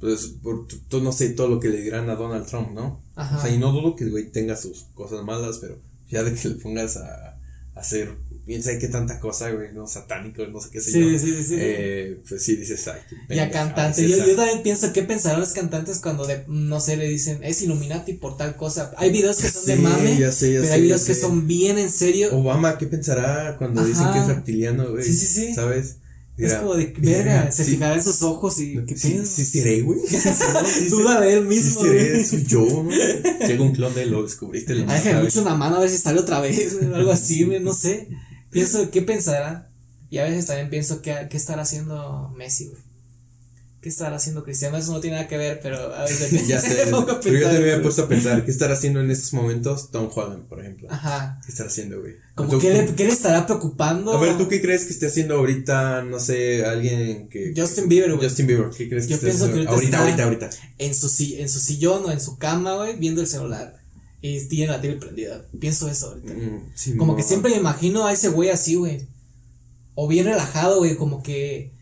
[0.00, 0.66] Pues, por,
[1.02, 3.00] no sé todo lo que le dirán a Donald Trump, ¿no?
[3.14, 3.38] Ajá.
[3.38, 5.78] O sea, y no dudo que el güey tenga sus cosas malas, pero
[6.10, 7.38] ya de que le pongas a,
[7.74, 8.10] a hacer,
[8.44, 11.18] bien sabe qué tanta cosa, güey, no satánico, no sé qué sé Sí, yo.
[11.18, 11.54] sí, sí, sí.
[11.58, 13.98] Eh, pues sí, dices, ay, qué Y a cantantes.
[14.04, 17.42] es Yo, yo también pienso, ¿qué pensarán los cantantes cuando, de, no sé, le dicen,
[17.42, 18.92] es Illuminati por tal cosa?
[18.98, 21.46] Hay videos que son de mame, ya sé, ya pero sé, hay videos que son
[21.46, 22.36] bien en serio.
[22.36, 24.12] Obama, ¿qué pensará cuando dicen Ajá.
[24.12, 25.02] que es reptiliano, güey?
[25.04, 25.54] Sí, sí, sí.
[25.54, 25.96] ¿Sabes?
[26.36, 29.24] Es como de, verga, se sí, fijará en sus ojos y, ¿qué Sí, pedo?
[29.24, 30.00] sí seré, güey.
[30.08, 32.24] Sí, sí, Duda de él sí mismo, seré, güey.
[32.24, 32.90] soy yo, ¿no?
[33.46, 34.74] Llega un clon de él, lo descubriste.
[34.74, 35.24] Lo Ah, déjame sabes.
[35.34, 37.72] mucho una mano a ver si sale otra vez, güey, o algo así, güey, no
[37.72, 38.08] sé.
[38.50, 39.70] Pienso, ¿qué pensará?
[40.10, 42.82] Y a veces también pienso, ¿qué, qué estará haciendo Messi, güey?
[43.84, 44.78] ¿Qué estará haciendo Cristiano?
[44.78, 46.86] Eso no tiene nada que ver, pero a veces ya sé,
[47.22, 47.82] pero yo he eso.
[47.82, 50.88] puesto a pensar, ¿qué estará haciendo en estos momentos Tom Holland, por ejemplo?
[50.90, 51.38] Ajá.
[51.44, 52.14] ¿Qué estará haciendo, güey?
[52.34, 54.14] Como, ¿qué, le, tú- ¿Qué le estará preocupando?
[54.16, 57.52] A ver, ¿tú qué crees que esté haciendo ahorita, no sé, alguien que...
[57.54, 58.26] Justin Bieber, güey.
[58.26, 59.70] Justin Bieber, ¿qué crees que Yo esté pienso que haciendo?
[59.72, 60.62] ahorita ahorita, ahorita, ahorita.
[60.78, 63.76] En su, en su sillón o en su cama, güey, viendo el celular.
[64.22, 65.44] Y tiene la tele prendida.
[65.60, 66.32] Pienso eso ahorita.
[66.32, 67.16] Mm, sí, Como no.
[67.18, 69.06] que siempre me imagino a ese güey así, güey.
[69.94, 71.74] O bien relajado, güey, como que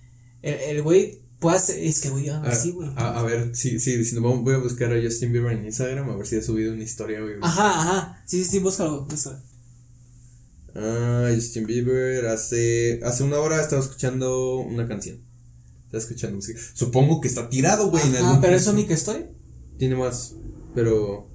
[0.42, 2.88] el, güey hacer, es que güey, A, así, güey.
[2.96, 6.08] a, a ver, sí, sí, diciendo, vamos- voy a buscar a Justin Bieber en Instagram
[6.10, 7.34] a ver si ha subido una historia, güey.
[7.42, 8.22] Ajá, ajá.
[8.26, 9.38] Sí, sí, sí, búscalo, búscalo.
[10.74, 15.18] Ah, Justin Bieber hace hace una hora estaba escuchando una canción.
[15.86, 16.58] Está escuchando música.
[16.72, 19.26] Supongo que está tirado, güey, en algún pero eso ni que estoy.
[19.78, 20.34] Tiene más,
[20.74, 21.28] pero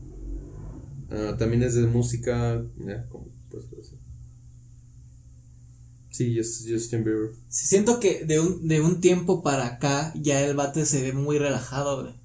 [1.10, 2.62] Ah, también es de música.
[2.86, 3.28] Ya, como.
[6.18, 7.30] Sí, Just- Justin Bieber.
[7.50, 11.14] Sí, Siento que de un, de un tiempo para acá ya el bate se ve
[11.14, 12.16] muy relajado, güey.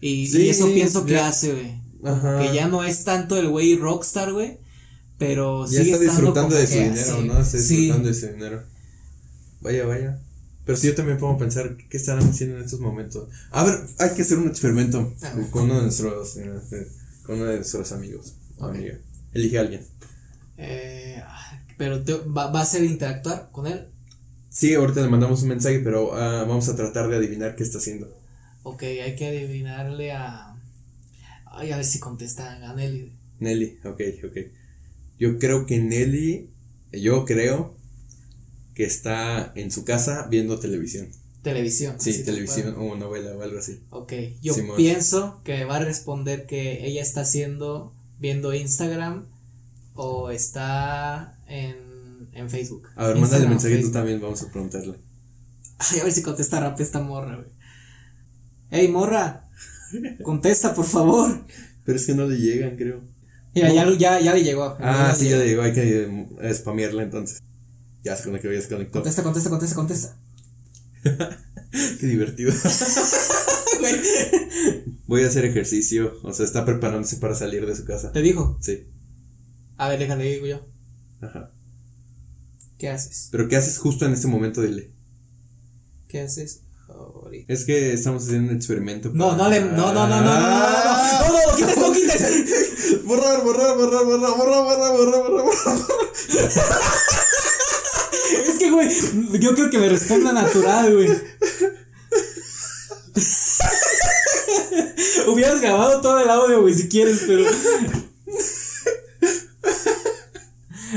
[0.00, 1.80] Y, Sí, y eso pienso que ya- hace, güey.
[2.04, 2.38] Ajá.
[2.40, 4.58] Que ya no es tanto el güey rockstar, güey.
[5.18, 7.22] Pero Ya sigue está disfrutando de su dinero.
[7.22, 7.38] ¿no?
[7.40, 7.76] Está Sí.
[7.76, 8.62] disfrutando de su dinero.
[9.62, 10.20] Vaya, vaya.
[10.66, 13.28] Pero si yo también puedo pensar, ¿qué estarán haciendo en estos momentos?
[13.50, 15.50] A ver, hay que hacer un experimento A ver.
[15.50, 16.52] con uno de nuestros, eh,
[17.24, 18.34] con uno de nuestros amigos.
[18.60, 18.98] amiga.
[19.32, 19.82] Elige a alguien.
[20.56, 21.22] Eh,
[21.76, 23.88] pero te- va, va a ser interactuar con él.
[24.48, 27.78] Sí, ahorita le mandamos un mensaje, pero ah, vamos a tratar de adivinar qué está
[27.78, 28.08] haciendo.
[28.62, 30.56] Ok, hay que adivinarle a.
[31.46, 33.12] Ay, a ver si contesta a Nelly.
[33.40, 34.36] Nelly, ok, ok.
[35.18, 36.48] Yo creo que Nelly,
[36.92, 37.74] yo creo
[38.74, 41.08] que está en su casa viendo televisión.
[41.42, 41.96] Televisión.
[42.00, 43.80] Sí, televisión o novela o algo así.
[43.90, 44.76] Ok, yo Simón.
[44.76, 49.26] pienso que va a responder que ella está haciendo, viendo Instagram
[49.94, 52.88] o está en, en Facebook.
[52.96, 54.98] A ver, mándale mensaje tú también, vamos a preguntarle.
[55.78, 57.48] Ay, a ver si contesta rápido esta morra, güey.
[58.70, 59.48] Ey, morra,
[60.22, 61.44] contesta, por favor.
[61.84, 63.02] Pero es que no le llegan, creo.
[63.54, 64.76] Mira, ya, ya, ya le llegó.
[64.80, 67.40] Ah, sí, ya le llegó, hay que eh, spamearla entonces.
[68.02, 68.94] Ya se conectó, ya se conectó.
[68.94, 70.16] Contesta, contesta, contesta, contesta.
[72.00, 72.52] Qué divertido.
[75.06, 78.10] Voy a hacer ejercicio, o sea, está preparándose para salir de su casa.
[78.12, 78.58] Te dijo.
[78.60, 78.86] Sí,
[79.76, 80.60] A ver, déjale, digo yo.
[81.20, 81.50] ajá.
[82.78, 83.28] ¿Qué haces?
[83.30, 84.92] Pero ¿qué haces justo en este momento, dile?
[86.08, 87.52] ¿Qué haces ahorita?
[87.52, 89.10] Es que estamos haciendo un experimento.
[89.14, 89.60] No, no le.
[89.60, 93.04] No, no, no, no, no, no, no, no, no, no, quites, no quites.
[93.04, 95.78] Borrar, borrar, borrar, borrar, borrar, borrar, borrar, borrar, borrar.
[98.46, 98.88] Es que, güey,
[99.40, 101.10] yo creo que me responda natural, güey.
[105.28, 107.44] Hubieras grabado todo el audio, güey, si quieres, pero.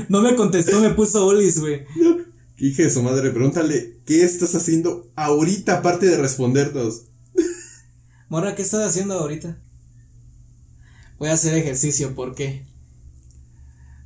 [0.10, 1.86] No me contestó, me puso Olis, güey.
[2.58, 7.04] Hija de su madre, pregúntale, ¿qué estás haciendo ahorita aparte de respondernos?
[8.30, 9.60] Morra, ¿qué estás haciendo ahorita?
[11.20, 12.66] Voy a hacer ejercicio, ¿por qué?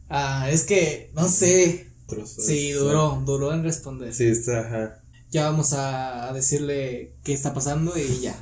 [0.09, 1.87] Ah, es que, no sé.
[2.07, 2.45] Trozos.
[2.45, 4.13] Sí, duró, duró en responder.
[4.13, 5.01] Sí, está, ajá.
[5.31, 8.35] Ya vamos a, a decirle qué está pasando y ya.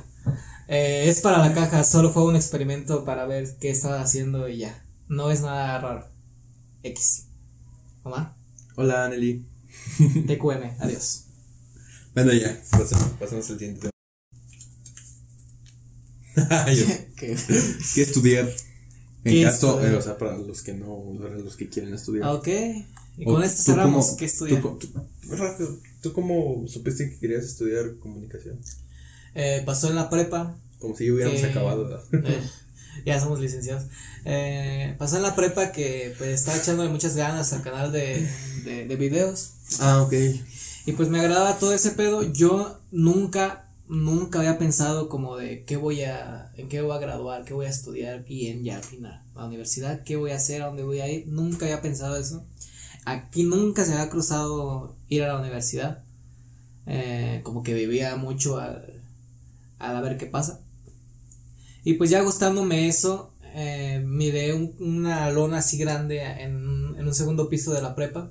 [0.66, 4.58] Eh, es para la caja, solo fue un experimento para ver qué estaba haciendo y
[4.58, 4.84] ya.
[5.08, 6.08] No es nada raro.
[6.82, 7.26] X.
[8.10, 8.34] Omar,
[8.76, 9.44] Hola, Nelly.
[10.26, 11.24] TQM, adiós.
[12.14, 13.88] Bueno, ya, pasemos, pasemos al siguiente
[16.34, 16.64] tema.
[17.16, 17.36] ¿Qué?
[17.94, 18.48] ¿Qué estudiar?
[19.22, 22.24] En ¿Qué caso, eh, o sea, para los que no, para los que quieren estudiar.
[22.26, 22.48] Ah, ok.
[23.18, 24.06] Y con esto cerramos.
[24.06, 24.60] cómo- ¿Qué estudiar?
[24.62, 28.58] tú co- tú- rápido, ¿tú cómo supiste que querías estudiar comunicación?
[29.34, 30.56] Eh, pasó en la prepa.
[30.78, 32.02] Como si hubiéramos acabado.
[33.06, 33.84] ya somos licenciados.
[34.24, 38.28] Eh, pasó en la prepa que pues estaba echándole muchas ganas al canal de,
[38.64, 39.52] de, de videos.
[39.80, 40.12] Ah, ok.
[40.86, 42.22] Y pues me agradaba todo ese pedo.
[42.22, 47.44] Yo nunca, nunca había pensado como de qué voy a, en qué voy a graduar,
[47.44, 49.22] qué voy a estudiar bien ya al final.
[49.34, 51.26] La universidad, qué voy a hacer, a dónde voy a ir.
[51.28, 52.44] Nunca había pensado eso.
[53.04, 56.02] Aquí nunca se me había cruzado ir a la universidad.
[56.86, 59.02] Eh, como que vivía mucho al,
[59.78, 60.60] al a ver qué pasa.
[61.84, 67.14] Y pues ya gustándome eso, eh, miré un- una lona así grande en, en un
[67.14, 68.30] segundo piso de la prepa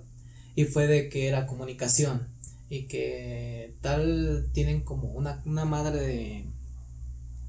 [0.55, 2.27] y fue de que era comunicación
[2.69, 6.45] y que tal tienen como una, una madre de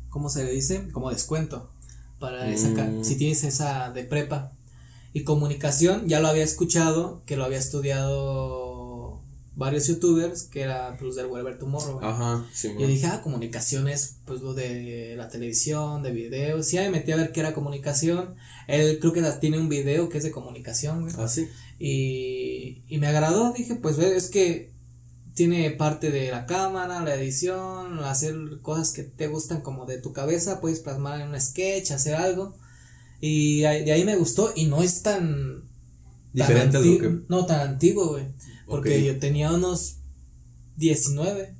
[0.09, 0.89] ¿cómo se le dice?
[0.93, 1.71] como descuento
[2.19, 2.47] para
[2.87, 3.05] Mm.
[3.05, 4.53] si tienes esa de prepa
[5.13, 8.80] y comunicación ya lo había escuchado que lo había estudiado
[9.61, 12.09] varios youtubers que era Plus del Whatever Tomorrow güey.
[12.09, 16.70] Ajá, sí, Yo dije, ah, comunicación es pues lo de la televisión, de videos.
[16.70, 18.37] Ya me metí a ver qué era comunicación.
[18.66, 21.12] Él creo que tiene un video que es de comunicación, güey.
[21.18, 21.46] Ah, sí.
[21.79, 24.73] Y, y me agradó, dije, pues es que
[25.35, 30.14] tiene parte de la cámara, la edición, hacer cosas que te gustan como de tu
[30.14, 32.57] cabeza, puedes plasmar en un sketch, hacer algo.
[33.20, 35.20] Y de ahí me gustó y no es tan...
[35.20, 35.66] tan
[36.33, 37.20] Diferente lo que.
[37.29, 38.25] No, tan antiguo, güey.
[38.71, 39.05] Porque Ok.
[39.05, 39.97] yo tenía unos
[40.77, 41.55] 19.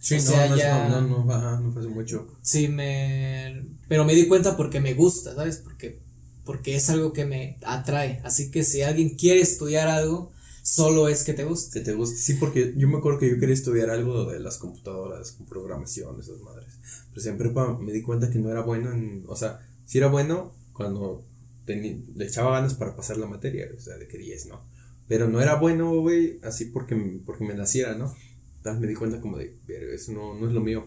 [0.00, 2.26] Sí, o no, sea, no, ya- no, no, ajá, no fue hace mucho.
[2.42, 3.64] Sí, me.
[3.88, 5.58] Pero me di cuenta porque me gusta, ¿sabes?
[5.58, 6.00] Porque,
[6.44, 8.20] porque es algo que me atrae.
[8.24, 10.32] Así que si alguien quiere estudiar algo,
[10.62, 11.80] solo es que te guste.
[11.80, 12.16] Que te guste.
[12.16, 16.20] Sí, porque yo me acuerdo que yo quería estudiar algo de las computadoras, con programación,
[16.20, 16.72] esas madres.
[17.10, 19.24] Pero siempre me di cuenta que no era bueno en.
[19.26, 21.24] O sea, sí era bueno cuando
[21.66, 24.62] le echaba ganas para pasar la materia, o sea, de que 10, ¿no?
[25.08, 28.14] Pero no era bueno, güey, así porque, porque me naciera, ¿no?
[28.62, 30.86] Tal me di cuenta como de, "Verga, eso no, no es lo mío.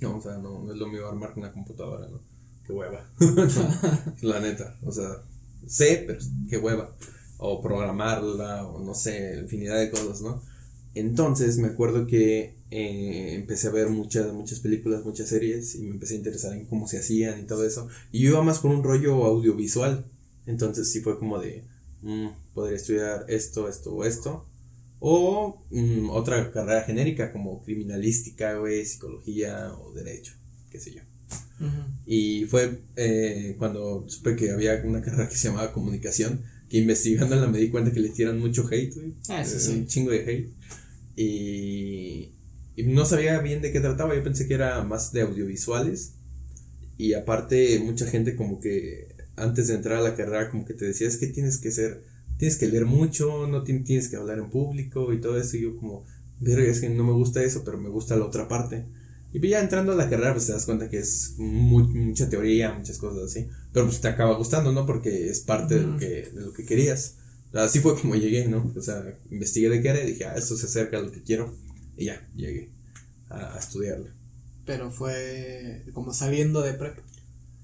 [0.00, 2.20] No, o sea, no, no es lo mío armar una computadora, ¿no?
[2.64, 3.08] qué hueva.
[4.22, 5.22] la neta, o sea,
[5.66, 6.94] sé, pero qué hueva.
[7.38, 10.42] O programarla, o no sé, infinidad de cosas, ¿no?
[10.94, 15.90] Entonces me acuerdo que eh, empecé a ver muchas, muchas películas, muchas series y me
[15.90, 17.88] empecé a interesar en cómo se hacían y todo eso.
[18.12, 20.04] Y yo iba más por un rollo audiovisual.
[20.46, 21.64] Entonces sí fue como de,
[22.02, 24.46] mm, podría estudiar esto, esto o esto.
[25.04, 30.34] O mm, otra carrera genérica como criminalística, güey, psicología o derecho,
[30.70, 31.00] qué sé yo.
[32.06, 37.46] Y fue eh, cuando supe que había una carrera que se llamaba comunicación, que investigándola
[37.46, 39.14] me di cuenta que le tiran mucho hate, güey.
[39.28, 39.72] Ah, sí, Eh, sí.
[39.72, 40.50] Un chingo de hate.
[41.16, 42.32] Y,
[42.76, 46.14] y no sabía bien de qué trataba, yo pensé que era más de audiovisuales.
[46.98, 50.84] Y aparte, mucha gente como que antes de entrar a la carrera, como que te
[50.86, 52.02] decía, es que tienes que ser,
[52.38, 55.56] tienes que leer mucho, no ti- tienes que hablar en público y todo eso.
[55.56, 56.04] Y yo como,
[56.40, 58.84] verga, es que no me gusta eso, pero me gusta la otra parte.
[59.32, 62.28] Y pues ya entrando a la carrera, pues te das cuenta que es mu- mucha
[62.28, 63.48] teoría, muchas cosas así.
[63.72, 64.84] Pero pues te acaba gustando, ¿no?
[64.84, 67.14] Porque es parte de, lo que, de lo que querías.
[67.54, 68.72] Así fue como llegué, ¿no?
[68.76, 71.22] O sea, investigué de qué era y dije, ah, esto se acerca a lo que
[71.22, 71.54] quiero.
[71.96, 72.70] Y ya, llegué
[73.30, 74.08] a, a estudiarlo.
[74.66, 76.98] Pero fue como saliendo de prep.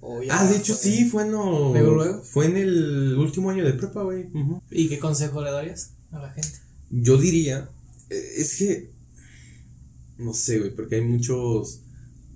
[0.01, 2.23] O ya Ah, de hecho sí, fue en, lo- ¿Luego, luego?
[2.23, 4.27] fue en el último año de prepa, güey.
[4.71, 6.59] ¿Y qué consejo le darías a la gente?
[6.91, 7.69] Yo diría,
[8.11, 8.91] eh, es que,
[10.19, 11.81] no sé, güey, porque hay muchos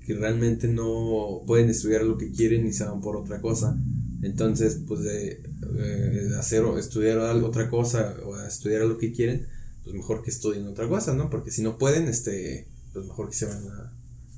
[0.07, 3.79] que realmente no pueden estudiar lo que quieren y se van por otra cosa.
[4.22, 5.42] Entonces, pues de
[5.79, 9.46] eh, hacer o estudiar algo, otra cosa o estudiar lo que quieren,
[9.85, 11.31] pues mejor que estudien otra cosa, ¿no?
[11.31, 13.91] Porque si no pueden, este, pues mejor que se van a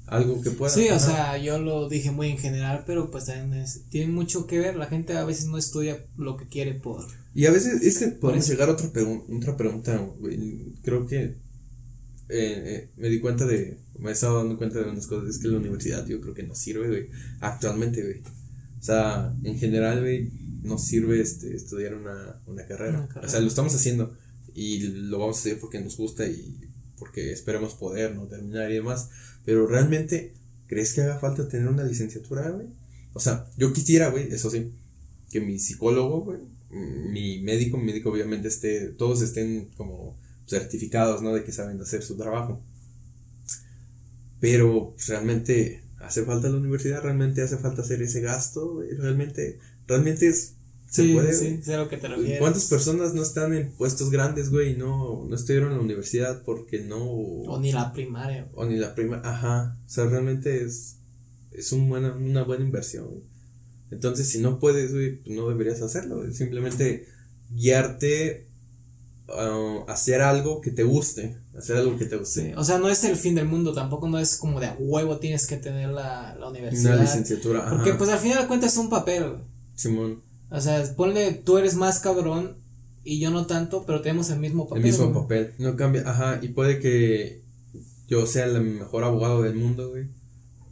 [0.07, 0.75] algo que puedan.
[0.75, 4.47] Sí, o sea, yo lo dije muy en general, pero pues también es, tiene mucho
[4.47, 4.77] que ver.
[4.77, 7.05] La gente a veces no estudia lo que quiere por...
[7.35, 10.07] Y a veces es que podemos llegar a otra, pregun- otra pregunta.
[10.83, 11.37] Creo que eh,
[12.29, 15.49] eh, me di cuenta de, me he estado dando cuenta de unas cosas, es que
[15.49, 17.09] la universidad yo creo que no sirve, güey,
[17.41, 18.21] actualmente, güey.
[18.79, 20.31] O sea, en general, güey,
[20.63, 22.99] no sirve este, estudiar una, una carrera.
[22.99, 23.27] Una carrera.
[23.27, 24.17] O sea, lo estamos haciendo
[24.55, 26.55] y lo vamos a hacer porque nos gusta y
[26.99, 28.27] porque esperemos poder, ¿no?
[28.27, 29.11] Terminar y demás.
[29.45, 30.33] Pero realmente,
[30.67, 32.67] ¿crees que haga falta tener una licenciatura, güey?
[33.13, 34.73] O sea, yo quisiera, güey, eso sí,
[35.31, 41.33] que mi psicólogo, güey, mi médico, mi médico obviamente esté, todos estén como certificados, ¿no?
[41.33, 42.61] De que saben hacer su trabajo.
[44.41, 49.59] Pero pues, realmente hace falta la universidad, realmente hace falta hacer ese gasto, güey, realmente,
[49.87, 50.55] realmente es,
[50.95, 52.39] se sí, puede, sí, sé a lo que te refieres.
[52.39, 56.45] ¿Cuántas personas no están en puestos grandes, güey, y no, no estudiaron en la universidad
[56.45, 57.03] porque no...
[57.05, 58.47] O ni la primaria.
[58.53, 58.69] güey.
[58.69, 60.99] O ni la prima, ajá, o sea, realmente es,
[61.51, 63.23] es un buena, una buena inversión, güey.
[63.91, 66.33] Entonces, si no puedes, güey, pues no deberías hacerlo, güey.
[66.33, 67.09] simplemente
[67.51, 68.47] guiarte
[69.29, 72.51] a hacer algo que te guste, hacer algo que te guste.
[72.51, 74.77] Sí, O sea, no es el fin del mundo, tampoco no es como de a
[74.79, 76.95] huevo tienes que tener la, la universidad.
[76.95, 77.75] Una licenciatura, ajá.
[77.75, 79.43] Porque pues al final de cuentas es un papel, güey.
[79.75, 82.57] Simón, O sea, ponle, tú eres más cabrón
[83.03, 84.83] y yo no tanto, pero tenemos el mismo el papel.
[84.83, 85.23] mismo güey.
[85.23, 87.43] papel, no cambia, ajá, y puede que
[88.09, 90.09] yo sea el mejor abogado del mundo, güey.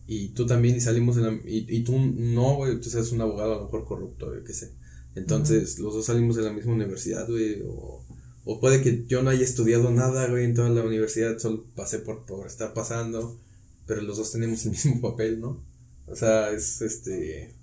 [0.07, 1.33] Y tú también, y salimos de la.
[1.47, 4.53] Y, y tú no, güey, tú seas un abogado a lo mejor corrupto, yo qué
[4.53, 4.73] sé.
[5.15, 7.63] Entonces, los dos salimos de la misma universidad, güey.
[7.67, 8.05] O,
[8.45, 11.99] o puede que yo no haya estudiado nada, güey, en toda la universidad, solo pasé
[12.01, 13.39] por, por estar pasando.
[13.87, 15.63] Pero los dos tenemos el mismo papel, ¿no?
[16.07, 17.55] O sea, es este.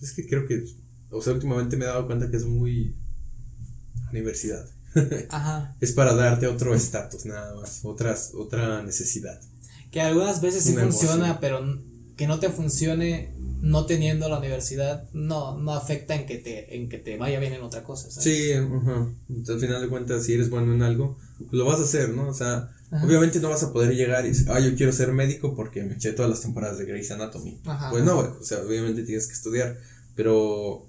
[0.00, 0.64] Es que creo que.
[1.10, 2.94] O sea, últimamente me he dado cuenta que es muy.
[4.10, 4.66] Universidad.
[5.28, 5.76] Ajá.
[5.80, 7.80] Es para darte otro estatus, nada más.
[7.84, 9.40] Otras, otra necesidad.
[9.90, 11.60] Que algunas veces sí funciona, pero
[12.16, 16.88] que no te funcione no teniendo la universidad no, no afecta en que te, en
[16.88, 18.10] que te vaya bien en otra cosa.
[18.10, 18.24] ¿sabes?
[18.24, 19.08] Sí, ajá.
[19.28, 21.18] Entonces, al final de cuentas, si eres bueno en algo,
[21.50, 22.28] lo vas a hacer, ¿no?
[22.28, 23.04] O sea, Ajá.
[23.04, 25.94] obviamente no vas a poder llegar y decir, ah, yo quiero ser médico porque me
[25.94, 27.60] eché todas las temporadas de Grey's Anatomy.
[27.64, 27.90] Ajá.
[27.90, 29.78] Pues no, o sea, obviamente tienes que estudiar,
[30.14, 30.87] pero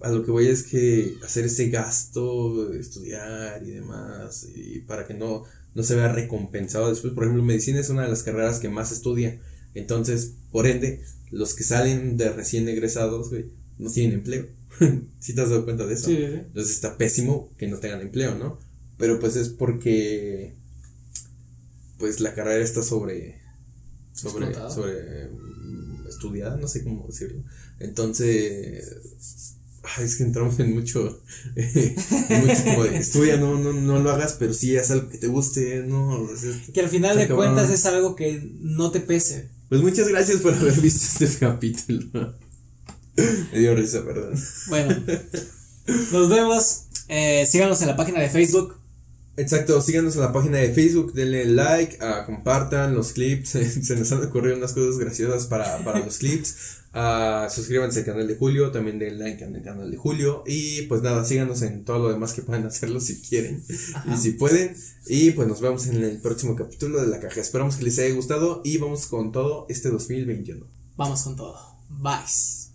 [0.00, 5.06] a lo que voy es que hacer ese gasto, de estudiar y demás, y para
[5.06, 8.60] que no, no se vea recompensado después, por ejemplo, medicina es una de las carreras
[8.60, 9.38] que más estudia,
[9.74, 13.46] entonces, por ende, los que salen de recién egresados, güey,
[13.78, 14.46] no tienen empleo.
[15.20, 16.06] ¿Sí te has dado cuenta de eso?
[16.06, 16.34] Sí, sí, sí.
[16.34, 18.58] Entonces está pésimo que no tengan empleo, ¿no?
[18.96, 20.54] Pero pues es porque
[21.98, 23.38] pues la carrera está sobre
[24.12, 24.74] sobre Explotada.
[24.74, 27.42] sobre mm, estudiada, no sé cómo decirlo.
[27.78, 31.22] Entonces ay, es que entramos en mucho,
[31.56, 35.18] en mucho como de estudia, no, no, no lo hagas, pero sí haz algo que
[35.18, 36.28] te guste, no.
[36.72, 39.48] Que al final de cuentas es algo que no te pese.
[39.68, 42.34] Pues muchas gracias por haber visto este capítulo.
[43.52, 44.34] Me dio risa, perdón.
[44.68, 44.96] Bueno,
[46.12, 46.84] nos vemos.
[47.08, 48.76] Eh, síganos en la página de Facebook.
[49.38, 53.50] Exacto, síganos en la página de Facebook, denle like, ah, compartan los clips,
[53.82, 56.56] se nos han ocurrido unas cosas graciosas para, para los clips.
[56.92, 60.42] Ah, suscríbanse al canal de Julio, también den like en el canal de Julio.
[60.46, 63.62] Y pues nada, síganos en todo lo demás que pueden hacerlo si quieren
[64.12, 64.74] y si pueden.
[65.06, 67.40] Y pues nos vemos en el próximo capítulo de la caja.
[67.40, 70.66] Esperamos que les haya gustado y vamos con todo este 2021.
[70.96, 71.56] Vamos con todo.
[71.90, 72.68] Bye.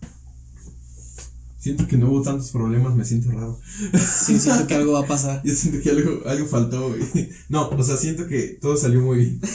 [1.64, 3.58] Siento que no hubo tantos problemas, me siento raro.
[3.94, 5.42] Sí, siento que algo va a pasar.
[5.46, 7.30] Yo siento que algo, algo faltó, güey.
[7.48, 9.42] No, o sea, siento que todo salió muy bien.